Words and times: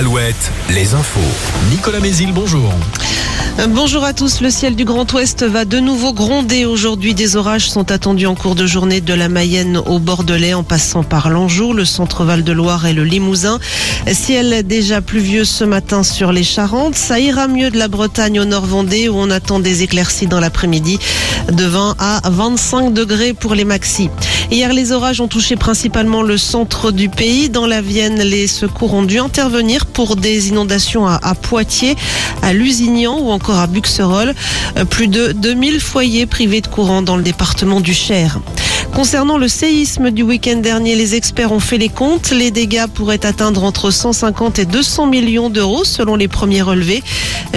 Alouette, 0.00 0.50
les 0.70 0.94
infos. 0.94 1.20
Nicolas 1.70 2.00
Mézil, 2.00 2.32
bonjour. 2.32 2.72
Bonjour 3.68 4.02
à 4.02 4.14
tous. 4.14 4.40
Le 4.40 4.48
ciel 4.48 4.74
du 4.74 4.86
Grand 4.86 5.12
Ouest 5.12 5.42
va 5.42 5.66
de 5.66 5.78
nouveau 5.78 6.14
gronder 6.14 6.64
aujourd'hui. 6.64 7.12
Des 7.12 7.36
orages 7.36 7.68
sont 7.68 7.90
attendus 7.90 8.26
en 8.26 8.34
cours 8.34 8.54
de 8.54 8.64
journée 8.64 9.02
de 9.02 9.12
la 9.12 9.28
Mayenne 9.28 9.76
au 9.76 9.98
Bordelais 9.98 10.54
en 10.54 10.62
passant 10.62 11.02
par 11.02 11.28
l'Anjou, 11.28 11.74
le 11.74 11.84
centre 11.84 12.24
Val-de-Loire 12.24 12.86
et 12.86 12.94
le 12.94 13.04
Limousin. 13.04 13.58
Ciel 14.10 14.66
déjà 14.66 15.02
pluvieux 15.02 15.44
ce 15.44 15.64
matin 15.64 16.02
sur 16.02 16.32
les 16.32 16.44
Charentes. 16.44 16.94
Ça 16.94 17.20
ira 17.20 17.48
mieux 17.48 17.70
de 17.70 17.76
la 17.76 17.88
Bretagne 17.88 18.40
au 18.40 18.46
Nord-Vendée 18.46 19.10
où 19.10 19.16
on 19.16 19.30
attend 19.30 19.60
des 19.60 19.82
éclaircies 19.82 20.26
dans 20.26 20.40
l'après-midi 20.40 20.98
de 21.52 21.64
20 21.64 21.96
à 21.98 22.22
25 22.30 22.94
degrés 22.94 23.34
pour 23.34 23.54
les 23.54 23.64
maxis. 23.64 24.08
Hier, 24.50 24.72
les 24.72 24.92
orages 24.92 25.20
ont 25.20 25.28
touché 25.28 25.56
principalement 25.56 26.22
le 26.22 26.38
centre 26.38 26.90
du 26.90 27.08
pays. 27.08 27.50
Dans 27.50 27.66
la 27.66 27.82
Vienne, 27.82 28.20
les 28.20 28.46
secours 28.46 28.94
ont 28.94 29.02
dû 29.02 29.18
intervenir 29.18 29.86
pour 29.92 30.16
des 30.16 30.48
inondations 30.48 31.06
à, 31.06 31.34
Poitiers, 31.34 31.96
à 32.42 32.52
Lusignan 32.52 33.18
ou 33.20 33.30
encore 33.30 33.58
à 33.58 33.66
Buxerolles. 33.66 34.34
Euh, 34.76 34.84
Plus 34.84 35.08
de 35.08 35.32
2000 35.32 35.80
foyers 35.80 36.26
privés 36.26 36.60
de 36.60 36.66
courant 36.66 37.02
dans 37.02 37.16
le 37.16 37.22
département 37.22 37.80
du 37.80 37.94
Cher. 37.94 38.40
Concernant 38.94 39.38
le 39.38 39.48
séisme 39.48 40.10
du 40.10 40.22
week-end 40.22 40.56
dernier, 40.56 40.94
les 40.94 41.14
experts 41.14 41.52
ont 41.52 41.60
fait 41.60 41.78
les 41.78 41.88
comptes. 41.88 42.32
Les 42.32 42.50
dégâts 42.50 42.86
pourraient 42.86 43.24
atteindre 43.24 43.64
entre 43.64 43.90
150 43.90 44.58
et 44.58 44.64
200 44.64 45.06
millions 45.06 45.48
d'euros 45.48 45.84
selon 45.84 46.16
les 46.16 46.28
premiers 46.28 46.60
relevés. 46.60 47.02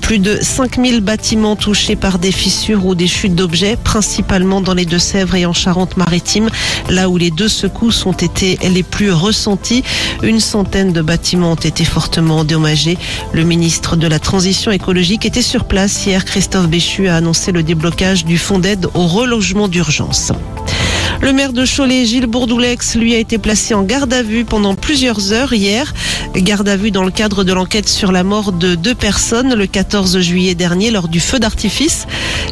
Plus 0.00 0.18
de 0.18 0.38
5000 0.40 1.00
bâtiments 1.00 1.56
touchés 1.56 1.96
par 1.96 2.18
des 2.18 2.30
fissures 2.30 2.86
ou 2.86 2.94
des 2.94 3.06
chutes 3.06 3.34
d'objets, 3.34 3.76
principalement 3.82 4.60
dans 4.60 4.74
les 4.74 4.84
Deux-Sèvres 4.84 5.34
et 5.34 5.46
en 5.46 5.52
Charente-Maritime, 5.52 6.50
là 6.88 7.08
où 7.08 7.16
les 7.16 7.30
deux 7.30 7.48
secousses 7.48 8.06
ont 8.06 8.12
été 8.12 8.58
les 8.62 8.82
plus 8.82 9.10
ressenties. 9.10 9.82
Une 10.22 10.40
centaine 10.40 10.92
de 10.92 11.02
bâtiments 11.02 11.52
ont 11.52 11.56
été 11.56 11.84
fortement 11.84 12.38
endommagés. 12.38 12.98
Le 13.32 13.44
ministre 13.44 13.96
de 13.96 14.06
la 14.06 14.18
Transition 14.18 14.70
écologique 14.70 15.26
était 15.26 15.42
sur 15.42 15.64
place 15.64 16.06
hier. 16.06 16.24
Christophe 16.24 16.68
Béchu 16.68 17.08
a 17.08 17.16
annoncé 17.16 17.50
le 17.50 17.62
déblocage 17.62 18.24
du 18.24 18.38
fonds 18.38 18.58
d'aide 18.58 18.86
au 18.94 19.06
relogement 19.06 19.68
d'urgence. 19.68 20.32
Le 21.20 21.32
maire 21.32 21.52
de 21.52 21.64
Cholet, 21.64 22.04
Gilles 22.04 22.26
Bourdoulex, 22.26 22.96
lui 22.96 23.14
a 23.14 23.18
été 23.18 23.38
placé 23.38 23.74
en 23.74 23.82
garde 23.82 24.12
à 24.12 24.22
vue 24.22 24.44
pendant 24.44 24.74
plusieurs 24.74 25.32
heures 25.32 25.52
hier. 25.52 25.94
Garde 26.34 26.68
à 26.68 26.76
vue 26.76 26.90
dans 26.90 27.04
le 27.04 27.10
cadre 27.10 27.44
de 27.44 27.52
l'enquête 27.52 27.88
sur 27.88 28.12
la 28.12 28.24
mort 28.24 28.52
de 28.52 28.74
deux 28.74 28.94
personnes 28.94 29.54
le 29.54 29.66
14 29.66 30.20
juillet 30.20 30.54
dernier 30.54 30.90
lors 30.90 31.08
du 31.08 31.20
feu 31.20 31.38
d'artifice. 31.38 32.06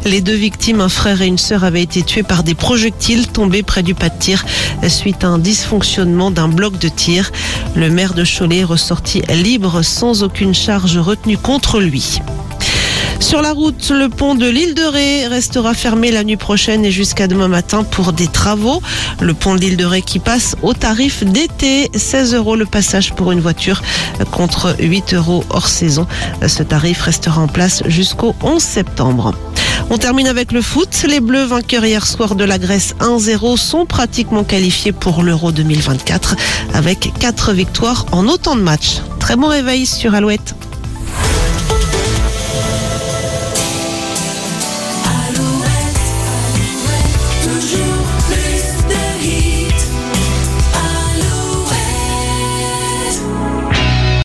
Les 0.05 0.21
deux 0.21 0.35
victimes, 0.35 0.81
un 0.81 0.89
frère 0.89 1.23
et 1.23 1.27
une 1.27 1.39
sœur, 1.39 1.65
avaient 1.65 1.83
été 1.83 2.03
tués 2.03 2.23
par 2.23 2.43
des 2.43 2.55
projectiles 2.55 3.29
tombés 3.29 3.63
près 3.63 3.83
du 3.83 3.95
pas 3.95 4.09
de 4.09 4.19
tir 4.19 4.45
suite 4.89 5.25
à 5.25 5.29
un 5.29 5.39
dysfonctionnement 5.39 6.31
d'un 6.31 6.49
bloc 6.49 6.79
de 6.79 6.89
tir. 6.89 7.31
Le 7.75 7.91
maire 7.91 8.15
de 8.15 8.25
Cholet 8.25 8.59
est 8.59 8.65
ressorti 8.65 9.23
libre 9.33 9.83
sans 9.83 10.23
aucune 10.23 10.55
charge 10.55 10.99
retenue 10.99 11.39
contre 11.39 11.81
lui. 11.81 12.21
Sur 13.23 13.41
la 13.41 13.53
route, 13.53 13.91
le 13.91 14.09
pont 14.09 14.35
de 14.35 14.49
l'île 14.49 14.75
de 14.75 14.83
Ré 14.83 15.29
restera 15.29 15.75
fermé 15.75 16.11
la 16.11 16.25
nuit 16.25 16.37
prochaine 16.37 16.85
et 16.85 16.91
jusqu'à 16.91 17.29
demain 17.29 17.47
matin 17.47 17.85
pour 17.85 18.13
des 18.13 18.27
travaux. 18.27 18.83
Le 19.21 19.33
pont 19.33 19.55
de 19.55 19.61
l'île 19.61 19.77
de 19.77 19.85
Ré 19.85 20.03
qui 20.03 20.19
passe 20.19 20.57
au 20.63 20.75
tarif 20.75 21.25
d'été, 21.25 21.89
16 21.95 22.35
euros 22.35 22.57
le 22.57 22.67
passage 22.67 23.15
pour 23.15 23.31
une 23.31 23.41
voiture 23.41 23.81
contre 24.33 24.75
8 24.81 25.15
euros 25.15 25.45
hors 25.51 25.69
saison. 25.69 26.09
Ce 26.47 26.65
tarif 26.65 27.01
restera 27.01 27.41
en 27.41 27.47
place 27.47 27.85
jusqu'au 27.87 28.35
11 28.43 28.61
septembre. 28.61 29.35
On 29.89 29.99
termine 29.99 30.27
avec 30.27 30.51
le 30.51 30.61
foot. 30.61 31.05
Les 31.09 31.21
Bleus 31.21 31.45
vainqueurs 31.45 31.85
hier 31.85 32.05
soir 32.05 32.35
de 32.35 32.45
la 32.45 32.59
Grèce 32.59 32.97
1-0 33.01 33.57
sont 33.57 33.87
pratiquement 33.87 34.43
qualifiés 34.43 34.93
pour 34.93 35.23
l'Euro 35.23 35.53
2024 35.53 36.35
avec 36.75 37.13
4 37.21 37.53
victoires 37.53 38.05
en 38.11 38.27
autant 38.27 38.57
de 38.57 38.63
matchs. 38.63 39.01
Très 39.21 39.37
bon 39.37 39.47
réveil 39.47 39.87
sur 39.87 40.13
Alouette. 40.13 40.55